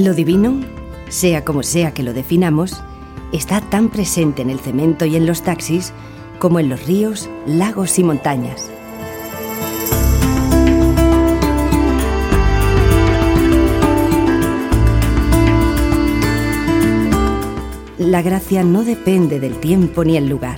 Lo 0.00 0.14
divino, 0.14 0.58
sea 1.10 1.44
como 1.44 1.62
sea 1.62 1.92
que 1.92 2.02
lo 2.02 2.14
definamos, 2.14 2.82
está 3.32 3.60
tan 3.60 3.90
presente 3.90 4.40
en 4.40 4.48
el 4.48 4.58
cemento 4.58 5.04
y 5.04 5.14
en 5.14 5.26
los 5.26 5.42
taxis 5.42 5.92
como 6.38 6.58
en 6.58 6.70
los 6.70 6.86
ríos, 6.86 7.28
lagos 7.44 7.98
y 7.98 8.02
montañas. 8.02 8.70
La 17.98 18.22
gracia 18.22 18.64
no 18.64 18.84
depende 18.84 19.38
del 19.38 19.60
tiempo 19.60 20.02
ni 20.02 20.16
el 20.16 20.30
lugar. 20.30 20.56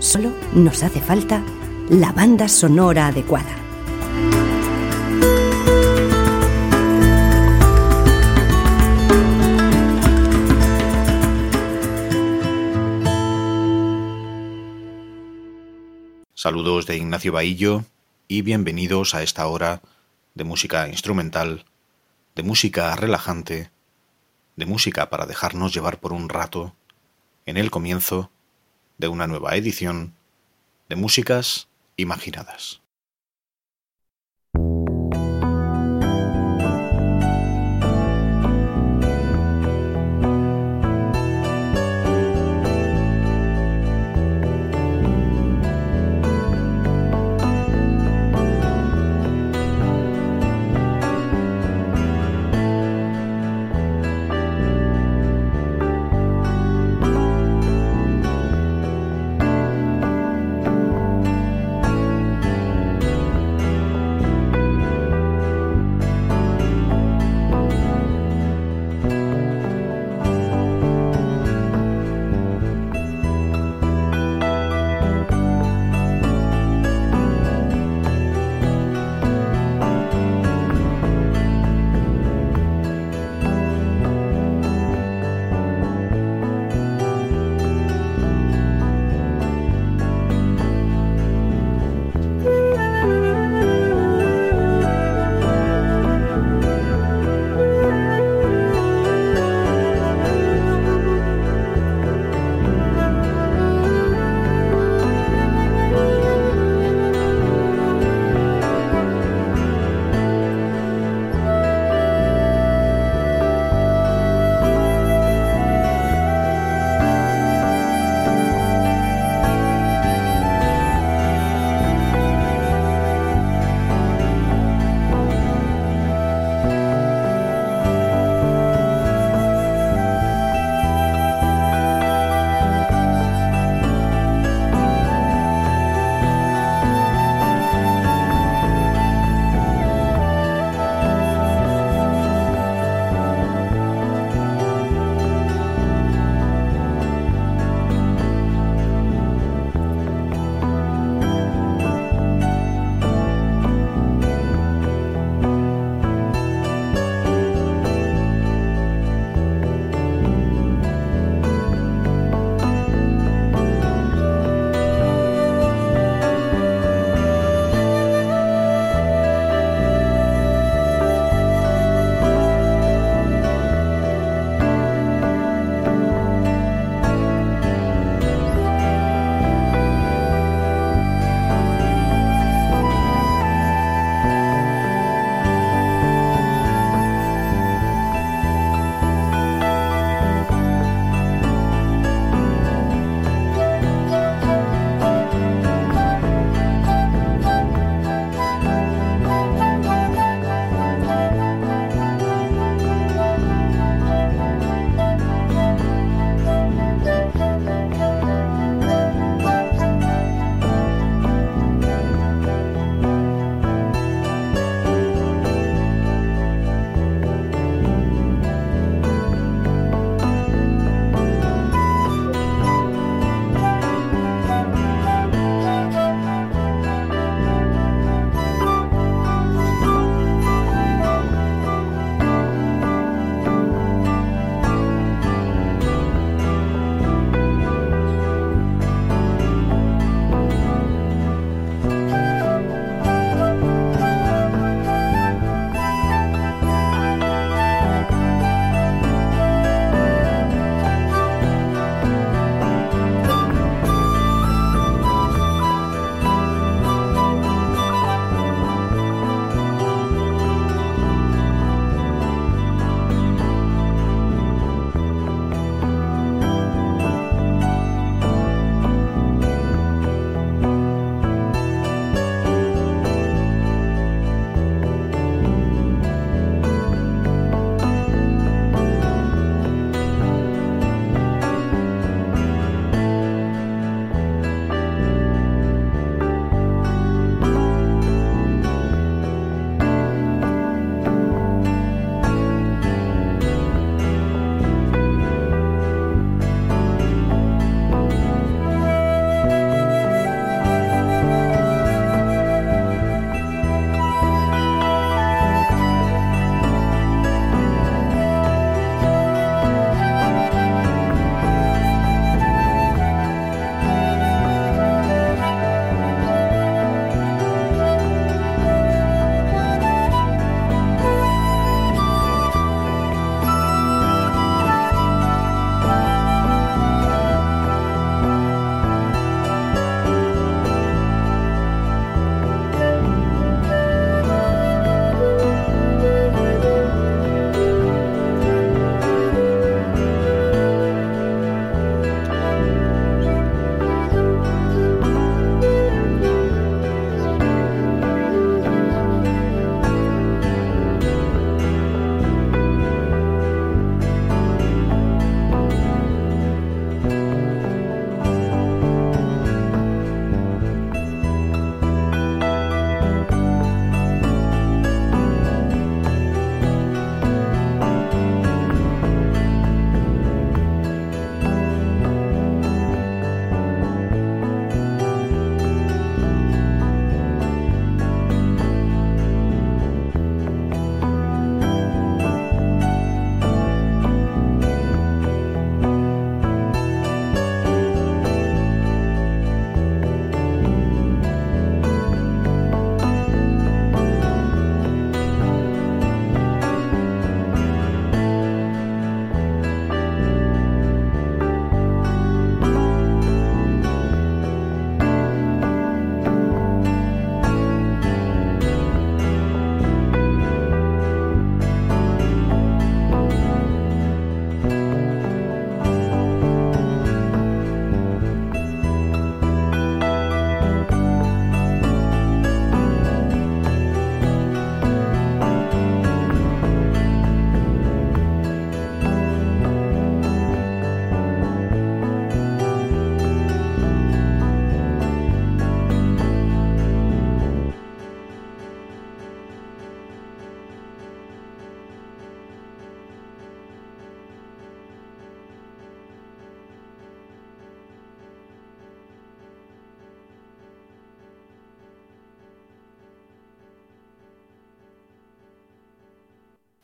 Solo 0.00 0.32
nos 0.56 0.82
hace 0.82 0.98
falta 0.98 1.40
la 1.88 2.10
banda 2.10 2.48
sonora 2.48 3.06
adecuada. 3.06 3.69
Saludos 16.42 16.86
de 16.86 16.96
Ignacio 16.96 17.32
Bahillo 17.32 17.84
y 18.26 18.40
bienvenidos 18.40 19.14
a 19.14 19.22
esta 19.22 19.46
hora 19.46 19.82
de 20.34 20.44
música 20.44 20.88
instrumental, 20.88 21.66
de 22.34 22.42
música 22.42 22.96
relajante, 22.96 23.70
de 24.56 24.64
música 24.64 25.10
para 25.10 25.26
dejarnos 25.26 25.74
llevar 25.74 26.00
por 26.00 26.14
un 26.14 26.30
rato 26.30 26.74
en 27.44 27.58
el 27.58 27.70
comienzo 27.70 28.30
de 28.96 29.08
una 29.08 29.26
nueva 29.26 29.54
edición 29.54 30.14
de 30.88 30.96
Músicas 30.96 31.68
Imaginadas. 31.98 32.80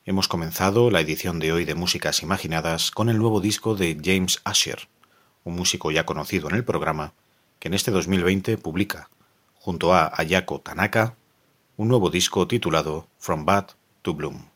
Hemos 0.08 0.28
comenzado 0.28 0.88
la 0.92 1.00
edición 1.00 1.40
de 1.40 1.52
hoy 1.52 1.64
de 1.64 1.74
Músicas 1.74 2.22
Imaginadas 2.22 2.92
con 2.92 3.08
el 3.08 3.18
nuevo 3.18 3.40
disco 3.40 3.74
de 3.74 4.00
James 4.00 4.40
Asher, 4.44 4.88
un 5.42 5.56
músico 5.56 5.90
ya 5.90 6.06
conocido 6.06 6.48
en 6.48 6.54
el 6.54 6.64
programa, 6.64 7.12
que 7.58 7.66
en 7.66 7.74
este 7.74 7.90
2020 7.90 8.56
publica, 8.56 9.10
junto 9.56 9.92
a 9.92 10.12
Ayako 10.14 10.60
Tanaka, 10.60 11.16
un 11.76 11.88
nuevo 11.88 12.08
disco 12.08 12.46
titulado 12.46 13.08
From 13.18 13.44
Bad 13.46 13.70
to 14.02 14.14
Bloom. 14.14 14.46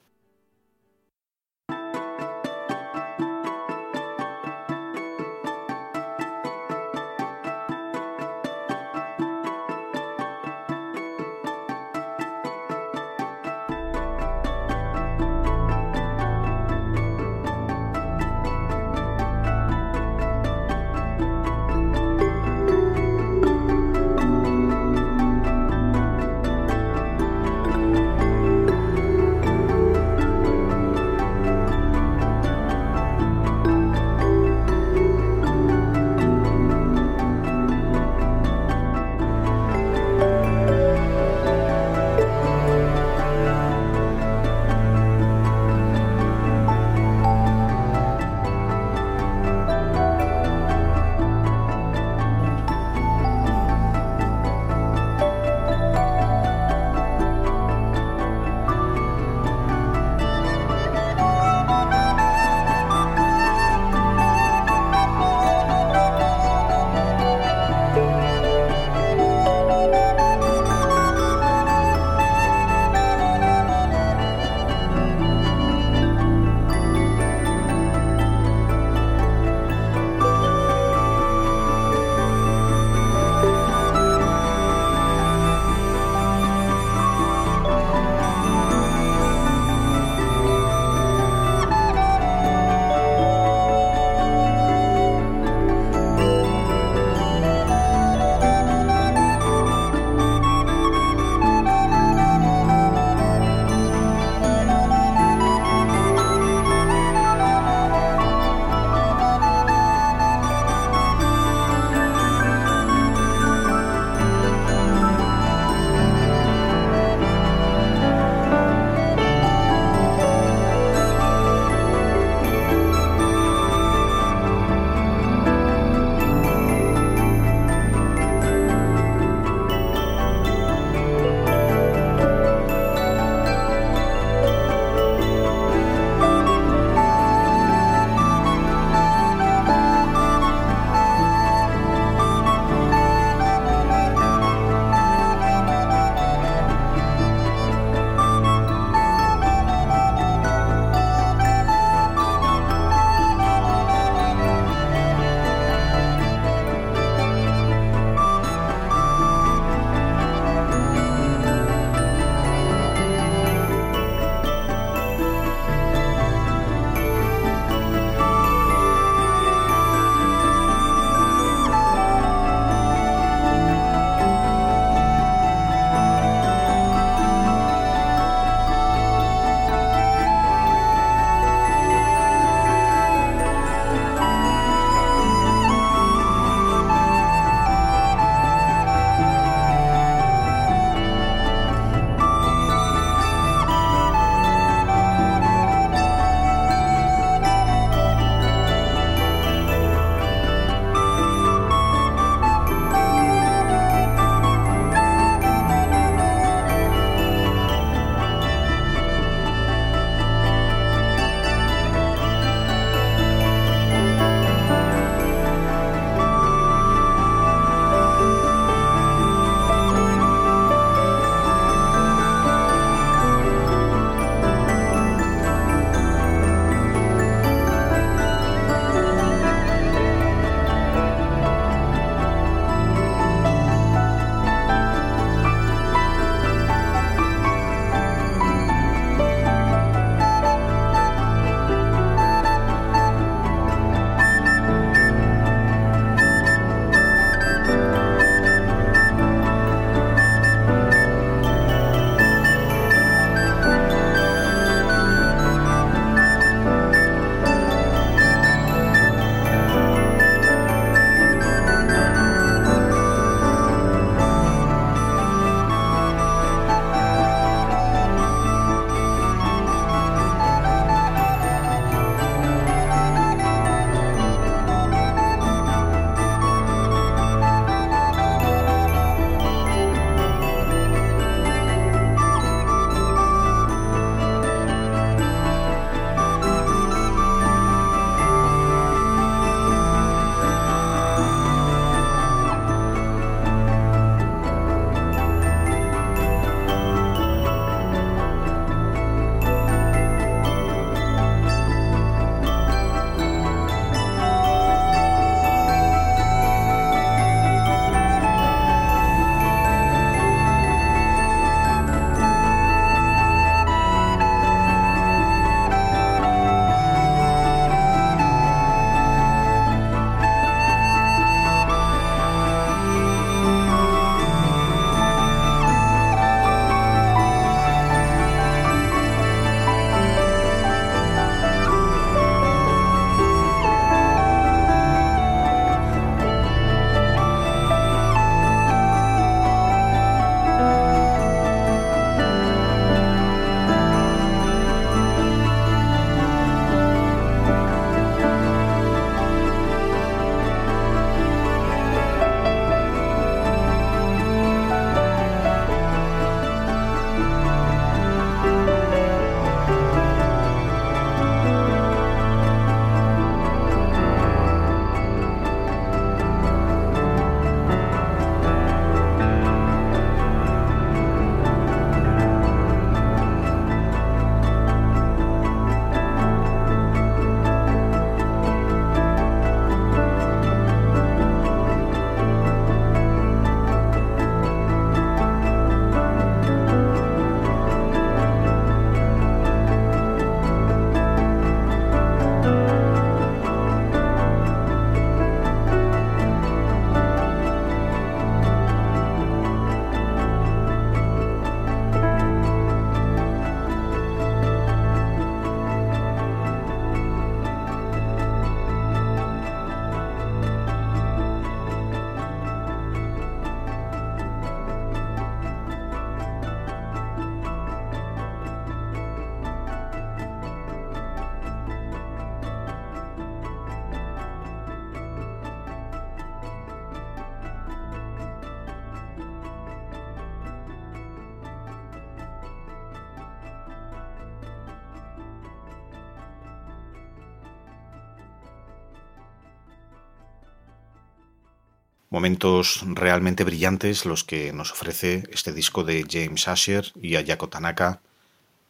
Momentos 442.20 442.82
realmente 442.84 443.44
brillantes 443.44 444.04
los 444.04 444.24
que 444.24 444.52
nos 444.52 444.72
ofrece 444.72 445.24
este 445.32 445.54
disco 445.54 445.84
de 445.84 446.04
James 446.06 446.48
Asher 446.48 446.92
y 447.00 447.16
Ayako 447.16 447.48
Tanaka, 447.48 448.02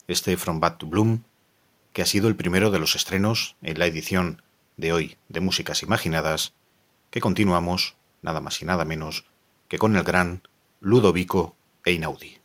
este 0.06 0.36
From 0.36 0.60
Bad 0.60 0.76
to 0.76 0.86
Bloom, 0.86 1.24
que 1.92 2.02
ha 2.02 2.06
sido 2.06 2.28
el 2.28 2.36
primero 2.36 2.70
de 2.70 2.78
los 2.78 2.94
estrenos 2.94 3.56
en 3.60 3.80
la 3.80 3.86
edición 3.86 4.40
de 4.76 4.92
hoy 4.92 5.16
de 5.28 5.40
Músicas 5.40 5.82
Imaginadas, 5.82 6.52
que 7.10 7.20
continuamos, 7.20 7.96
nada 8.22 8.40
más 8.40 8.62
y 8.62 8.66
nada 8.66 8.84
menos, 8.84 9.24
que 9.66 9.78
con 9.78 9.96
el 9.96 10.04
gran 10.04 10.42
Ludovico 10.78 11.56
Einaudi. 11.84 12.39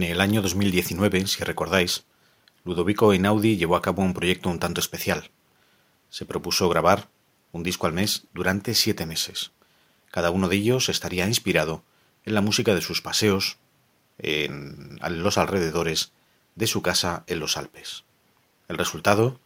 En 0.00 0.04
el 0.04 0.22
año 0.22 0.40
2019, 0.40 1.26
si 1.26 1.44
recordáis, 1.44 2.06
Ludovico 2.64 3.12
Einaudi 3.12 3.58
llevó 3.58 3.76
a 3.76 3.82
cabo 3.82 4.00
un 4.00 4.14
proyecto 4.14 4.48
un 4.48 4.58
tanto 4.58 4.80
especial. 4.80 5.30
Se 6.08 6.24
propuso 6.24 6.70
grabar 6.70 7.10
un 7.52 7.62
disco 7.62 7.86
al 7.86 7.92
mes 7.92 8.26
durante 8.32 8.74
siete 8.74 9.04
meses. 9.04 9.50
Cada 10.10 10.30
uno 10.30 10.48
de 10.48 10.56
ellos 10.56 10.88
estaría 10.88 11.26
inspirado 11.26 11.84
en 12.24 12.32
la 12.32 12.40
música 12.40 12.74
de 12.74 12.80
sus 12.80 13.02
paseos 13.02 13.58
en 14.16 14.98
los 15.22 15.36
alrededores 15.36 16.12
de 16.54 16.66
su 16.66 16.80
casa 16.80 17.22
en 17.26 17.38
los 17.38 17.58
Alpes. 17.58 18.04
El 18.68 18.78
resultado, 18.78 19.38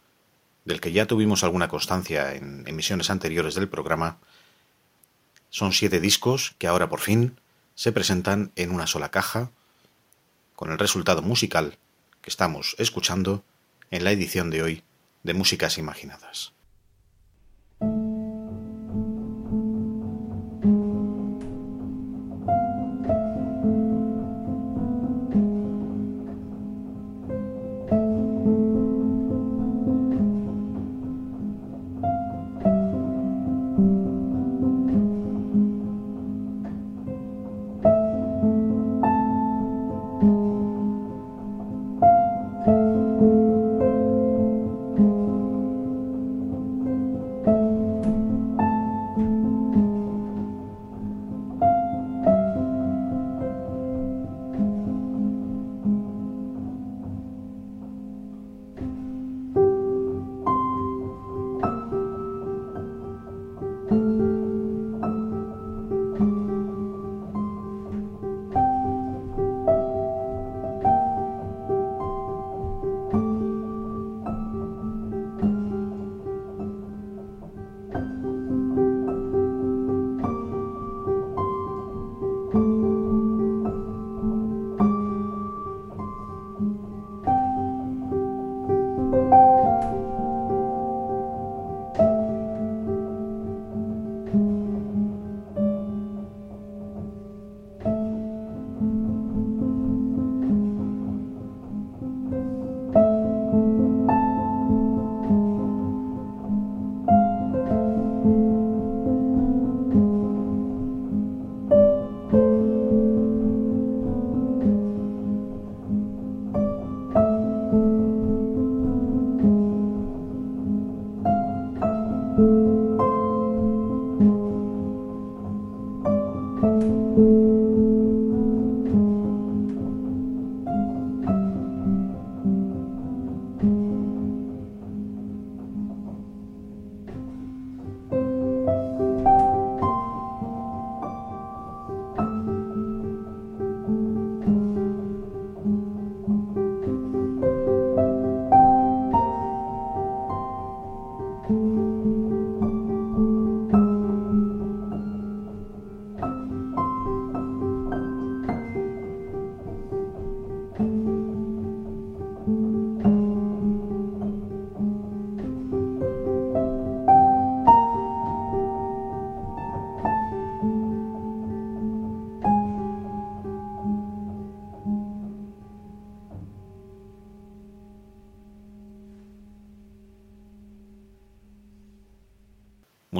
del 0.63 0.79
que 0.79 0.93
ya 0.93 1.05
tuvimos 1.05 1.43
alguna 1.43 1.67
constancia 1.67 2.33
en 2.33 2.63
emisiones 2.65 3.09
anteriores 3.09 3.55
del 3.55 3.67
programa, 3.67 4.19
son 5.49 5.73
siete 5.73 5.99
discos 5.99 6.55
que 6.59 6.67
ahora 6.67 6.87
por 6.87 7.01
fin 7.01 7.41
se 7.75 7.91
presentan 7.91 8.53
en 8.55 8.71
una 8.71 8.87
sola 8.87 9.11
caja, 9.11 9.51
con 10.55 10.71
el 10.71 10.79
resultado 10.79 11.21
musical 11.21 11.77
que 12.21 12.29
estamos 12.29 12.75
escuchando 12.79 13.43
en 13.91 14.03
la 14.03 14.11
edición 14.11 14.49
de 14.49 14.63
hoy 14.63 14.83
de 15.23 15.33
Músicas 15.35 15.77
Imaginadas. 15.77 16.54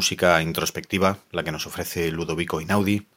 Música 0.06 0.40
introspectiva, 0.44 1.18
la 1.32 1.44
que 1.44 1.52
nos 1.52 1.66
ofrece 1.66 2.12
Ludovico 2.12 2.62
Inaudi, 2.62 3.08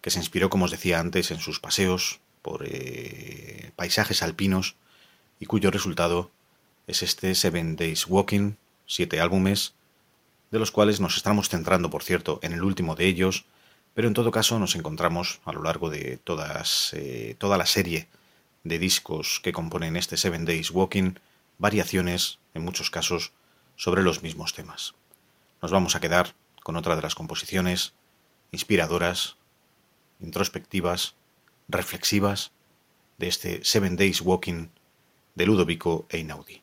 que 0.00 0.08
se 0.08 0.18
inspiró, 0.18 0.48
como 0.48 0.64
os 0.64 0.70
decía 0.70 0.98
antes, 0.98 1.30
en 1.30 1.40
sus 1.40 1.60
paseos 1.60 2.20
por 2.40 2.64
eh, 2.64 3.70
paisajes 3.76 4.22
alpinos 4.22 4.76
y 5.38 5.44
cuyo 5.44 5.70
resultado 5.70 6.30
es 6.86 7.02
este 7.02 7.34
Seven 7.34 7.76
Days 7.76 8.06
Walking, 8.06 8.54
siete 8.86 9.20
álbumes, 9.20 9.74
de 10.50 10.58
los 10.58 10.70
cuales 10.70 11.00
nos 11.00 11.18
estamos 11.18 11.50
centrando, 11.50 11.90
por 11.90 12.02
cierto, 12.02 12.40
en 12.40 12.54
el 12.54 12.62
último 12.64 12.94
de 12.94 13.08
ellos, 13.08 13.44
pero 13.92 14.08
en 14.08 14.14
todo 14.14 14.30
caso 14.30 14.58
nos 14.58 14.74
encontramos 14.74 15.42
a 15.44 15.52
lo 15.52 15.62
largo 15.62 15.90
de 15.90 16.16
todas, 16.16 16.94
eh, 16.94 17.36
toda 17.36 17.58
la 17.58 17.66
serie 17.66 18.08
de 18.64 18.78
discos 18.78 19.38
que 19.42 19.52
componen 19.52 19.98
este 19.98 20.16
Seven 20.16 20.46
Days 20.46 20.70
Walking, 20.70 21.12
variaciones, 21.58 22.38
en 22.54 22.64
muchos 22.64 22.90
casos, 22.90 23.32
sobre 23.76 24.02
los 24.02 24.22
mismos 24.22 24.54
temas 24.54 24.94
nos 25.62 25.70
vamos 25.70 25.94
a 25.94 26.00
quedar 26.00 26.34
con 26.62 26.76
otra 26.76 26.96
de 26.96 27.02
las 27.02 27.14
composiciones 27.14 27.94
inspiradoras, 28.50 29.36
introspectivas, 30.20 31.14
reflexivas 31.68 32.52
de 33.18 33.28
este 33.28 33.64
Seven 33.64 33.96
Days 33.96 34.20
Walking 34.20 34.68
de 35.36 35.46
Ludovico 35.46 36.06
Einaudi. 36.10 36.62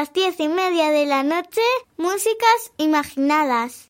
Las 0.00 0.14
diez 0.14 0.40
y 0.40 0.48
media 0.48 0.90
de 0.90 1.04
la 1.04 1.22
noche, 1.22 1.60
músicas 1.98 2.72
imaginadas. 2.78 3.89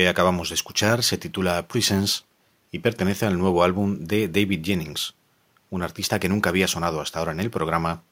Que 0.00 0.08
acabamos 0.08 0.48
de 0.48 0.54
escuchar 0.54 1.02
se 1.02 1.18
titula 1.18 1.68
Presence 1.68 2.22
y 2.72 2.78
pertenece 2.78 3.26
al 3.26 3.38
nuevo 3.38 3.62
álbum 3.62 3.98
de 3.98 4.28
David 4.28 4.64
Jennings, 4.64 5.14
un 5.68 5.82
artista 5.82 6.18
que 6.18 6.30
nunca 6.30 6.48
había 6.48 6.68
sonado 6.68 7.02
hasta 7.02 7.18
ahora 7.18 7.32
en 7.32 7.40
el 7.40 7.50
programa, 7.50 8.02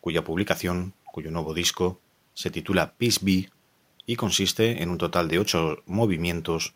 cuya 0.00 0.24
publicación, 0.24 0.94
cuyo 1.04 1.30
nuevo 1.30 1.52
disco, 1.52 2.00
se 2.32 2.50
titula 2.50 2.94
Peace 2.94 3.18
Be 3.20 3.50
y 4.06 4.16
consiste 4.16 4.82
en 4.82 4.88
un 4.88 4.96
total 4.96 5.28
de 5.28 5.38
ocho 5.38 5.82
movimientos 5.84 6.72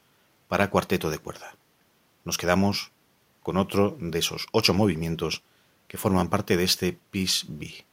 para 0.48 0.68
cuarteto 0.68 1.08
de 1.08 1.18
cuerda. 1.18 1.56
Nos 2.26 2.36
quedamos 2.36 2.92
con 3.42 3.56
otro 3.56 3.96
de 3.98 4.18
esos 4.18 4.48
ocho 4.52 4.74
movimientos 4.74 5.42
que 5.88 5.96
forman 5.96 6.28
parte 6.28 6.58
de 6.58 6.64
este 6.64 6.98
Peace 7.10 7.46
Be. 7.48 7.86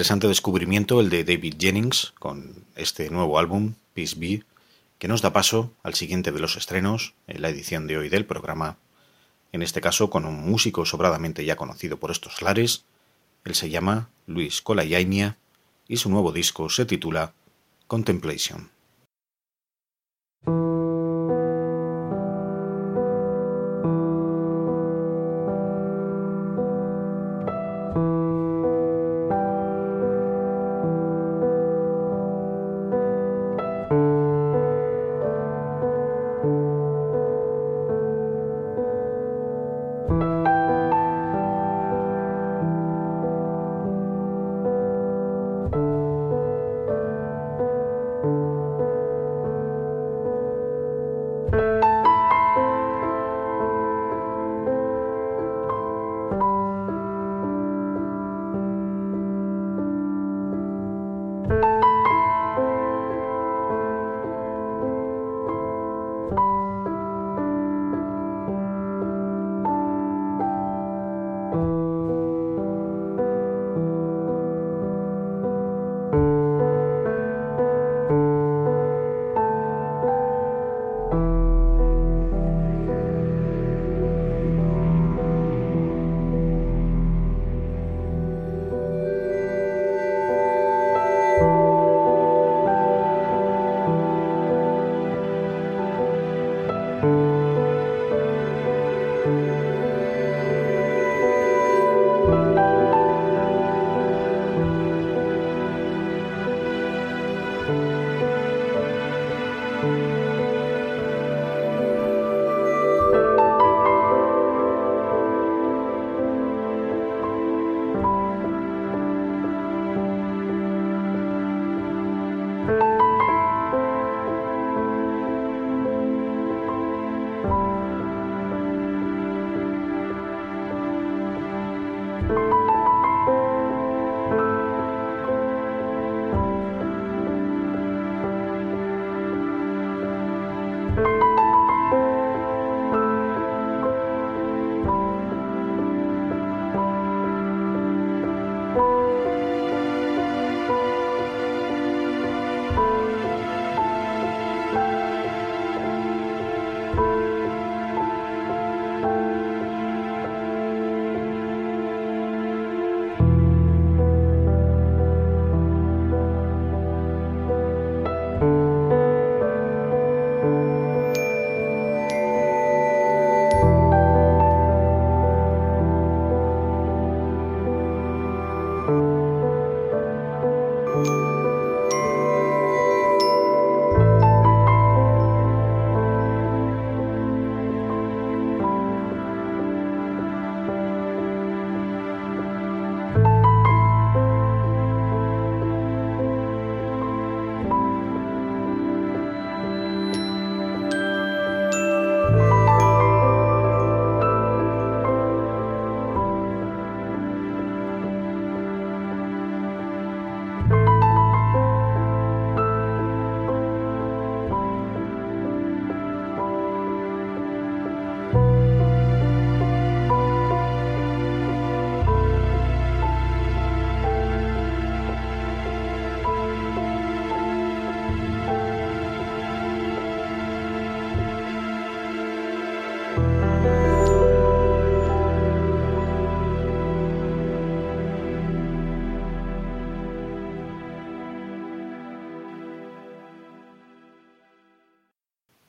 Interesante 0.00 0.28
descubrimiento 0.28 0.98
el 0.98 1.10
de 1.10 1.24
David 1.24 1.56
Jennings 1.60 2.14
con 2.18 2.64
este 2.74 3.10
nuevo 3.10 3.38
álbum, 3.38 3.74
Peace 3.92 4.16
Be, 4.18 4.44
que 4.98 5.08
nos 5.08 5.20
da 5.20 5.34
paso 5.34 5.74
al 5.82 5.92
siguiente 5.92 6.32
de 6.32 6.40
los 6.40 6.56
estrenos 6.56 7.12
en 7.26 7.42
la 7.42 7.50
edición 7.50 7.86
de 7.86 7.98
hoy 7.98 8.08
del 8.08 8.24
programa, 8.24 8.78
en 9.52 9.60
este 9.60 9.82
caso 9.82 10.08
con 10.08 10.24
un 10.24 10.40
músico 10.40 10.86
sobradamente 10.86 11.44
ya 11.44 11.56
conocido 11.56 11.98
por 11.98 12.10
estos 12.10 12.40
lares, 12.40 12.86
él 13.44 13.54
se 13.54 13.68
llama 13.68 14.08
Luis 14.26 14.62
Colayainia 14.62 15.36
y 15.86 15.98
su 15.98 16.08
nuevo 16.08 16.32
disco 16.32 16.70
se 16.70 16.86
titula 16.86 17.34
Contemplation. 17.86 18.70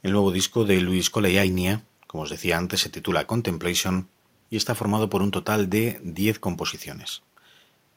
El 0.03 0.13
nuevo 0.13 0.31
disco 0.31 0.65
de 0.65 0.81
Luis 0.81 1.11
Coleiainia, 1.11 1.83
como 2.07 2.23
os 2.23 2.31
decía 2.31 2.57
antes, 2.57 2.79
se 2.81 2.89
titula 2.89 3.27
Contemplation 3.27 4.09
y 4.49 4.57
está 4.57 4.73
formado 4.73 5.11
por 5.11 5.21
un 5.21 5.29
total 5.29 5.69
de 5.69 5.99
10 6.03 6.39
composiciones. 6.39 7.21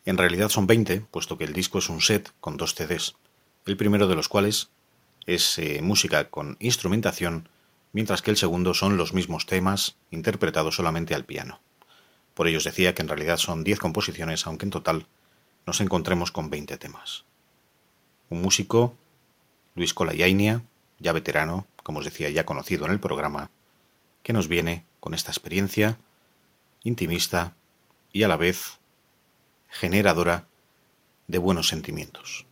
En 0.04 0.18
realidad 0.18 0.50
son 0.50 0.66
20, 0.66 1.00
puesto 1.10 1.38
que 1.38 1.44
el 1.44 1.54
disco 1.54 1.78
es 1.78 1.88
un 1.88 2.02
set 2.02 2.30
con 2.40 2.58
dos 2.58 2.74
CDs, 2.74 3.14
el 3.64 3.78
primero 3.78 4.06
de 4.06 4.16
los 4.16 4.28
cuales 4.28 4.68
es 5.24 5.58
eh, 5.58 5.80
música 5.80 6.28
con 6.28 6.58
instrumentación, 6.60 7.48
mientras 7.94 8.20
que 8.20 8.30
el 8.30 8.36
segundo 8.36 8.74
son 8.74 8.98
los 8.98 9.14
mismos 9.14 9.46
temas 9.46 9.96
interpretados 10.10 10.76
solamente 10.76 11.14
al 11.14 11.24
piano. 11.24 11.60
Por 12.34 12.48
ello 12.48 12.58
os 12.58 12.64
decía 12.64 12.94
que 12.94 13.00
en 13.00 13.08
realidad 13.08 13.38
son 13.38 13.64
10 13.64 13.78
composiciones, 13.78 14.46
aunque 14.46 14.66
en 14.66 14.70
total 14.70 15.06
nos 15.66 15.80
encontremos 15.80 16.32
con 16.32 16.50
20 16.50 16.76
temas. 16.76 17.24
Un 18.28 18.42
músico, 18.42 18.94
Luis 19.74 19.94
Colayainia, 19.94 20.64
ya 20.98 21.12
veterano, 21.12 21.66
como 21.84 22.00
os 22.00 22.04
decía, 22.04 22.28
ya 22.30 22.44
conocido 22.44 22.86
en 22.86 22.92
el 22.92 22.98
programa, 22.98 23.50
que 24.24 24.32
nos 24.32 24.48
viene 24.48 24.84
con 24.98 25.14
esta 25.14 25.30
experiencia 25.30 25.98
intimista 26.82 27.54
y 28.12 28.24
a 28.24 28.28
la 28.28 28.36
vez 28.36 28.80
generadora 29.68 30.48
de 31.28 31.38
buenos 31.38 31.68
sentimientos. 31.68 32.46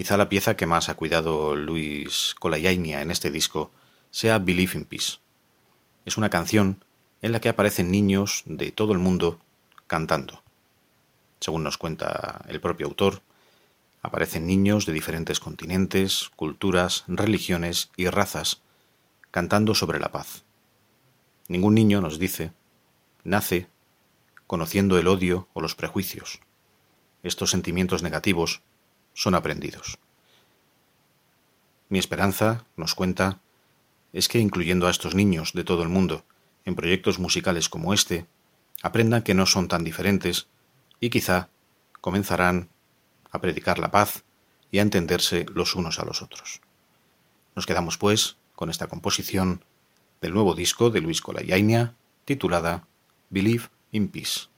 Quizá 0.00 0.16
la 0.16 0.30
pieza 0.30 0.56
que 0.56 0.64
más 0.64 0.88
ha 0.88 0.94
cuidado 0.94 1.54
Luis 1.54 2.34
Colayainia 2.38 3.02
en 3.02 3.10
este 3.10 3.30
disco 3.30 3.70
sea 4.10 4.38
Believe 4.38 4.78
in 4.78 4.86
Peace. 4.86 5.18
Es 6.06 6.16
una 6.16 6.30
canción 6.30 6.82
en 7.20 7.32
la 7.32 7.40
que 7.42 7.50
aparecen 7.50 7.90
niños 7.90 8.42
de 8.46 8.72
todo 8.72 8.94
el 8.94 8.98
mundo 8.98 9.38
cantando. 9.86 10.42
Según 11.38 11.64
nos 11.64 11.76
cuenta 11.76 12.46
el 12.48 12.62
propio 12.62 12.86
autor, 12.86 13.20
aparecen 14.00 14.46
niños 14.46 14.86
de 14.86 14.94
diferentes 14.94 15.38
continentes, 15.38 16.30
culturas, 16.34 17.04
religiones 17.06 17.90
y 17.94 18.08
razas 18.08 18.62
cantando 19.30 19.74
sobre 19.74 20.00
la 20.00 20.10
paz. 20.10 20.44
Ningún 21.46 21.74
niño, 21.74 22.00
nos 22.00 22.18
dice, 22.18 22.52
nace 23.22 23.68
conociendo 24.46 24.98
el 24.98 25.08
odio 25.08 25.48
o 25.52 25.60
los 25.60 25.74
prejuicios. 25.74 26.40
Estos 27.22 27.50
sentimientos 27.50 28.02
negativos 28.02 28.62
son 29.14 29.34
aprendidos. 29.34 29.98
Mi 31.88 31.98
esperanza, 31.98 32.64
nos 32.76 32.94
cuenta, 32.94 33.40
es 34.12 34.28
que 34.28 34.38
incluyendo 34.38 34.86
a 34.86 34.90
estos 34.90 35.14
niños 35.14 35.52
de 35.52 35.64
todo 35.64 35.82
el 35.82 35.88
mundo 35.88 36.24
en 36.64 36.74
proyectos 36.74 37.18
musicales 37.18 37.68
como 37.68 37.92
este, 37.92 38.26
aprendan 38.82 39.22
que 39.22 39.34
no 39.34 39.46
son 39.46 39.68
tan 39.68 39.84
diferentes 39.84 40.46
y 41.00 41.10
quizá 41.10 41.48
comenzarán 42.00 42.68
a 43.30 43.40
predicar 43.40 43.78
la 43.78 43.90
paz 43.90 44.24
y 44.70 44.78
a 44.78 44.82
entenderse 44.82 45.46
los 45.52 45.74
unos 45.74 45.98
a 45.98 46.04
los 46.04 46.22
otros. 46.22 46.60
Nos 47.56 47.66
quedamos, 47.66 47.98
pues, 47.98 48.36
con 48.54 48.70
esta 48.70 48.86
composición 48.86 49.64
del 50.20 50.34
nuevo 50.34 50.54
disco 50.54 50.90
de 50.90 51.00
Luis 51.00 51.20
Colayainia, 51.20 51.94
titulada 52.24 52.86
Believe 53.30 53.64
in 53.90 54.08
Peace. 54.08 54.48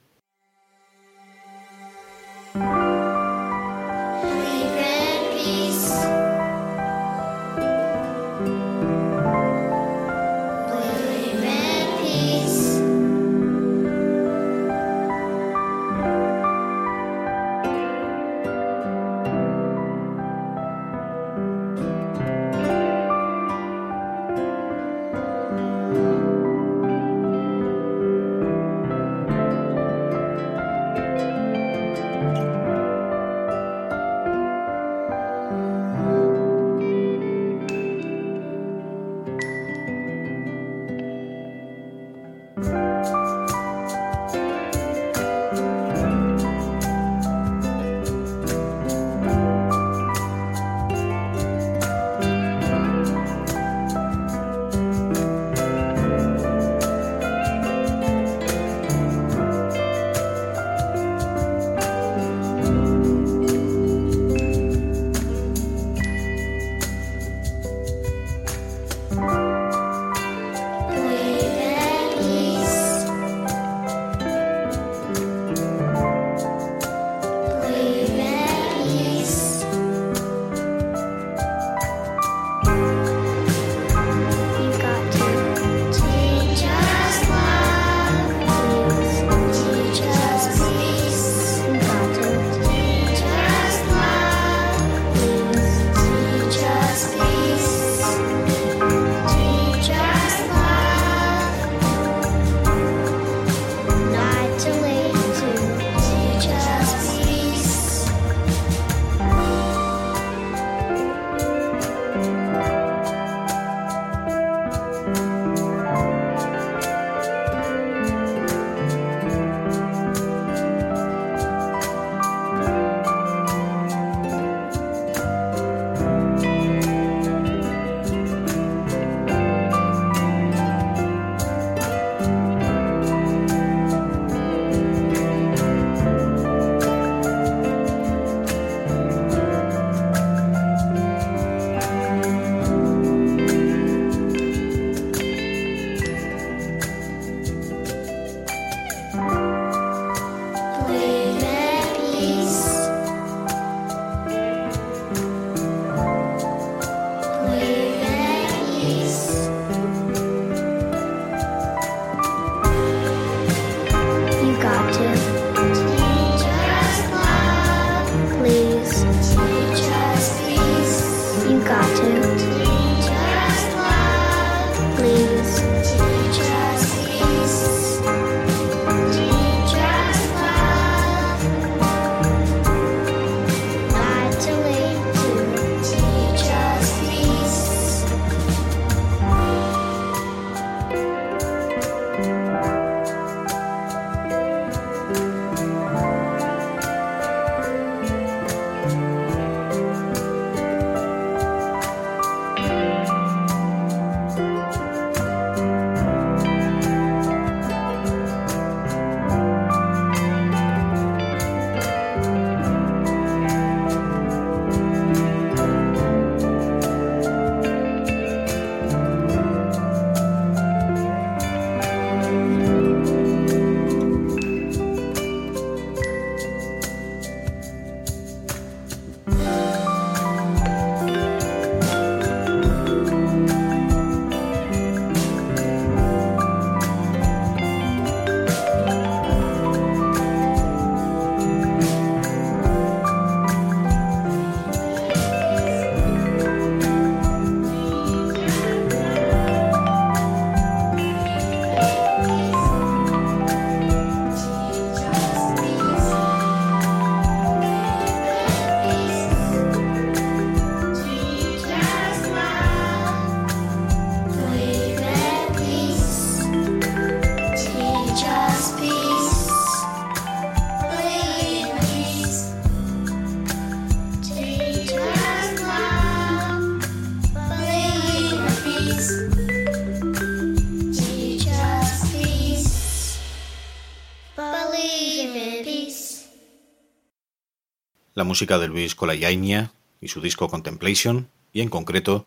La 288.23 288.27
música 288.27 288.57
de 288.57 288.69
Luis 288.69 288.95
Colayainia 288.95 289.73
y 289.99 290.07
su 290.07 290.21
disco 290.21 290.47
Contemplation, 290.47 291.27
y 291.51 291.59
en 291.59 291.67
concreto 291.67 292.25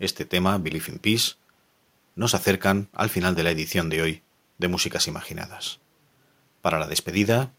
este 0.00 0.24
tema, 0.24 0.58
Believe 0.58 0.90
in 0.90 0.98
Peace, 0.98 1.34
nos 2.16 2.34
acercan 2.34 2.88
al 2.92 3.10
final 3.10 3.36
de 3.36 3.44
la 3.44 3.52
edición 3.52 3.88
de 3.88 4.02
hoy 4.02 4.22
de 4.58 4.66
Músicas 4.66 5.06
Imaginadas. 5.06 5.78
Para 6.62 6.80
la 6.80 6.88
despedida, 6.88 7.52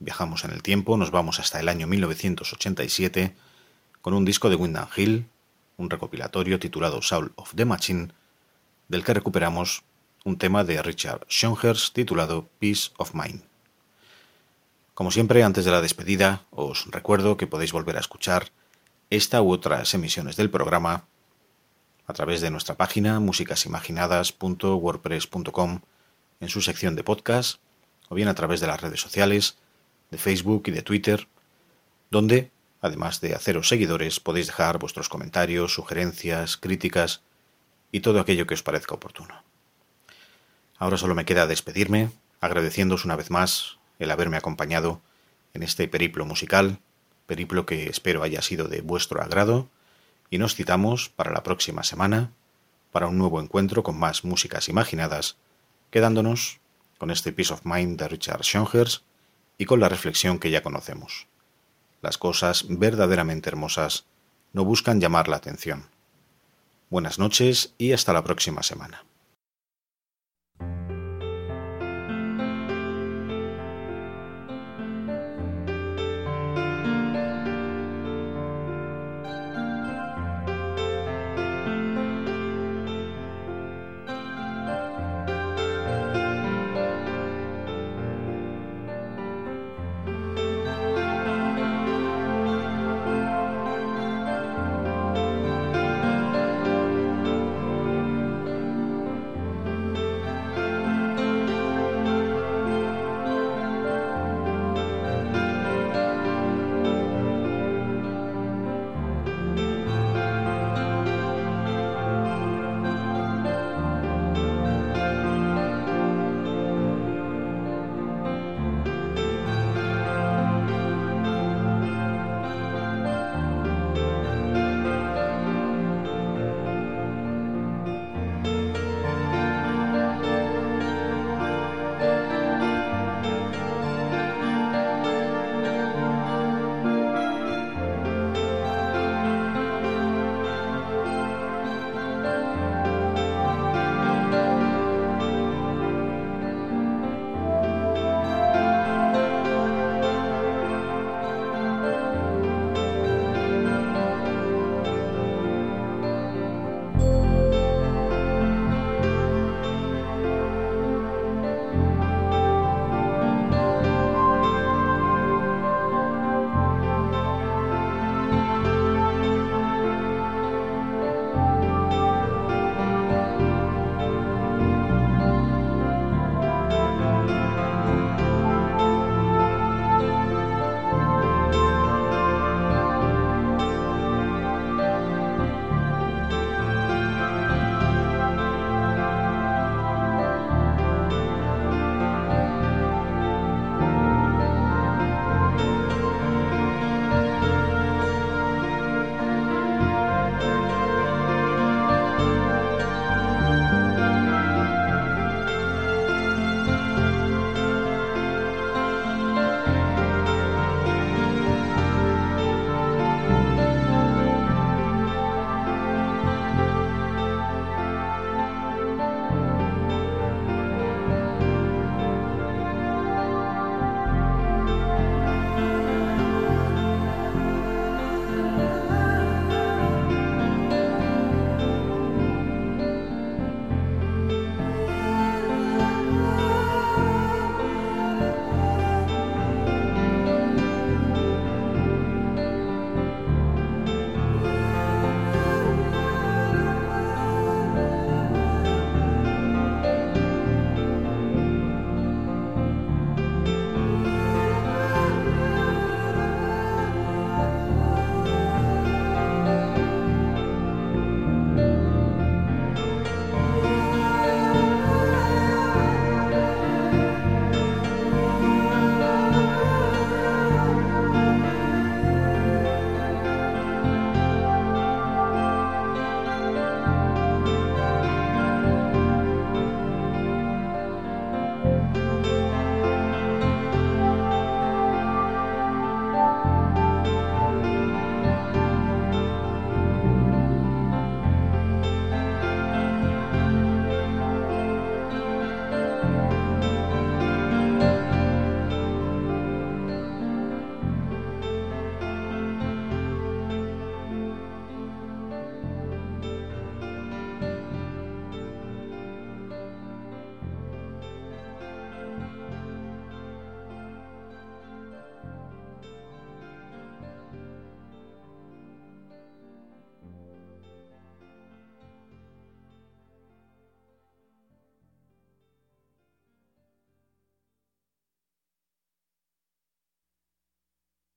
viajamos 0.00 0.44
en 0.44 0.50
el 0.50 0.62
tiempo, 0.62 0.98
nos 0.98 1.12
vamos 1.12 1.40
hasta 1.40 1.58
el 1.58 1.70
año 1.70 1.86
1987 1.86 3.34
con 4.02 4.12
un 4.12 4.26
disco 4.26 4.50
de 4.50 4.56
Wyndham 4.56 4.90
Hill, 4.94 5.26
un 5.78 5.88
recopilatorio 5.88 6.58
titulado 6.58 7.00
Soul 7.00 7.32
of 7.36 7.54
the 7.54 7.64
Machine, 7.64 8.08
del 8.88 9.02
que 9.02 9.14
recuperamos 9.14 9.82
un 10.26 10.36
tema 10.36 10.62
de 10.62 10.82
Richard 10.82 11.24
Schoenherz 11.30 11.90
titulado 11.94 12.50
Peace 12.58 12.90
of 12.98 13.14
Mind. 13.14 13.53
Como 14.94 15.10
siempre, 15.10 15.42
antes 15.42 15.64
de 15.64 15.72
la 15.72 15.80
despedida, 15.80 16.44
os 16.50 16.86
recuerdo 16.90 17.36
que 17.36 17.48
podéis 17.48 17.72
volver 17.72 17.96
a 17.96 18.00
escuchar 18.00 18.52
esta 19.10 19.42
u 19.42 19.50
otras 19.50 19.92
emisiones 19.92 20.36
del 20.36 20.50
programa 20.50 21.08
a 22.06 22.12
través 22.12 22.40
de 22.40 22.52
nuestra 22.52 22.76
página 22.76 23.18
musicasimaginadas.wordpress.com 23.18 25.80
en 26.40 26.48
su 26.48 26.62
sección 26.62 26.94
de 26.94 27.02
podcast 27.02 27.58
o 28.08 28.14
bien 28.14 28.28
a 28.28 28.34
través 28.34 28.60
de 28.60 28.68
las 28.68 28.80
redes 28.80 29.00
sociales, 29.00 29.56
de 30.12 30.18
Facebook 30.18 30.62
y 30.66 30.70
de 30.70 30.82
Twitter, 30.82 31.26
donde, 32.10 32.52
además 32.80 33.20
de 33.20 33.34
haceros 33.34 33.66
seguidores, 33.68 34.20
podéis 34.20 34.46
dejar 34.46 34.78
vuestros 34.78 35.08
comentarios, 35.08 35.74
sugerencias, 35.74 36.56
críticas 36.56 37.22
y 37.90 37.98
todo 38.00 38.20
aquello 38.20 38.46
que 38.46 38.54
os 38.54 38.62
parezca 38.62 38.94
oportuno. 38.94 39.42
Ahora 40.78 40.98
solo 40.98 41.16
me 41.16 41.24
queda 41.24 41.48
despedirme, 41.48 42.12
agradeciéndoos 42.40 43.04
una 43.04 43.16
vez 43.16 43.30
más 43.30 43.78
el 43.98 44.10
haberme 44.10 44.36
acompañado 44.36 45.00
en 45.54 45.62
este 45.62 45.88
periplo 45.88 46.24
musical, 46.24 46.80
periplo 47.26 47.66
que 47.66 47.88
espero 47.88 48.22
haya 48.22 48.42
sido 48.42 48.68
de 48.68 48.80
vuestro 48.80 49.22
agrado, 49.22 49.68
y 50.30 50.38
nos 50.38 50.54
citamos 50.54 51.08
para 51.08 51.32
la 51.32 51.42
próxima 51.42 51.82
semana 51.84 52.32
para 52.92 53.08
un 53.08 53.18
nuevo 53.18 53.40
encuentro 53.40 53.82
con 53.82 53.98
más 53.98 54.24
músicas 54.24 54.68
imaginadas, 54.68 55.36
quedándonos 55.90 56.60
con 56.98 57.10
este 57.10 57.32
Peace 57.32 57.52
of 57.52 57.64
Mind 57.64 57.98
de 57.98 58.08
Richard 58.08 58.42
Schoenherz 58.42 59.02
y 59.58 59.64
con 59.64 59.80
la 59.80 59.88
reflexión 59.88 60.38
que 60.38 60.50
ya 60.50 60.62
conocemos. 60.62 61.26
Las 62.02 62.18
cosas 62.18 62.66
verdaderamente 62.68 63.48
hermosas 63.48 64.06
no 64.52 64.64
buscan 64.64 65.00
llamar 65.00 65.28
la 65.28 65.36
atención. 65.36 65.88
Buenas 66.90 67.18
noches 67.18 67.74
y 67.78 67.92
hasta 67.92 68.12
la 68.12 68.22
próxima 68.22 68.62
semana. 68.62 69.04